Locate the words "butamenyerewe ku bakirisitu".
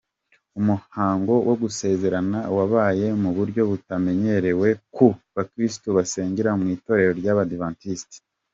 3.71-5.87